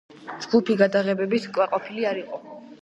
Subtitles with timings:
[0.45, 2.43] ჯგუფი გადაღებებით კმაყოფილი არ იყო.